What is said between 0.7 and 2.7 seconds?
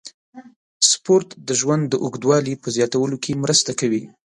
سپورت د ژوند د اوږدوالي په